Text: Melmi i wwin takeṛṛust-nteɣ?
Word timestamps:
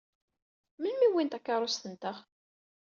Melmi 0.79 1.03
i 1.07 1.11
wwin 1.11 1.29
takeṛṛust-nteɣ? 1.29 2.17